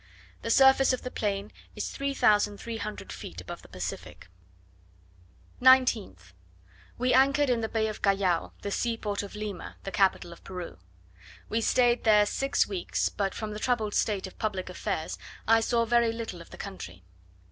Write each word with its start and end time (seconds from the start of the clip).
The 0.41 0.49
surface 0.49 0.93
of 0.93 1.03
the 1.03 1.11
plain 1.11 1.51
is 1.75 1.91
3300 1.91 3.11
feet 3.11 3.39
above 3.39 3.61
the 3.61 3.67
Pacific. 3.67 4.29
19th. 5.61 6.33
We 6.97 7.13
anchored 7.13 7.51
in 7.51 7.61
the 7.61 7.69
Bay 7.69 7.87
of 7.87 8.01
Callao, 8.01 8.53
the 8.63 8.71
seaport 8.71 9.21
of 9.21 9.35
Lima, 9.35 9.77
the 9.83 9.91
capital 9.91 10.33
of 10.33 10.43
Peru. 10.43 10.79
We 11.49 11.61
stayed 11.61 12.03
here 12.03 12.25
six 12.25 12.65
weeks 12.65 13.09
but 13.09 13.35
from 13.35 13.51
the 13.53 13.59
troubled 13.59 13.93
state 13.93 14.25
of 14.25 14.39
public 14.39 14.69
affairs, 14.69 15.19
I 15.47 15.59
saw 15.59 15.85
very 15.85 16.11
little 16.11 16.41
of 16.41 16.49
the 16.49 16.57
country. 16.57 17.03